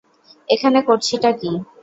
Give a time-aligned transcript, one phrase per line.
[0.49, 1.51] এখানে করছিটা কী?